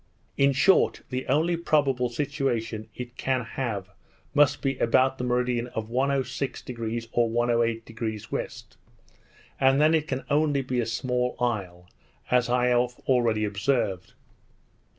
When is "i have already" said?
12.49-13.45